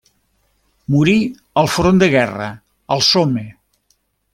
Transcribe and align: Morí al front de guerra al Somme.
Morí 0.95 1.13
al 1.65 1.71
front 1.75 2.03
de 2.05 2.09
guerra 2.17 2.51
al 2.97 3.07
Somme. 3.13 3.49